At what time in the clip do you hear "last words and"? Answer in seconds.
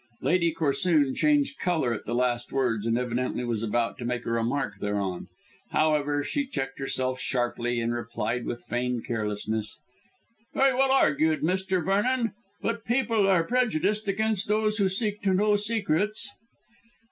2.15-2.97